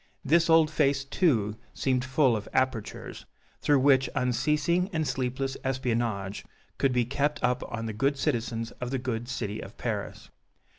[0.25, 3.27] This old face, too, seemed full of apertures,
[3.59, 6.43] through which unceasing and sleepless espionage
[6.79, 10.31] could be kept up on the good citizens of the good City of Paris.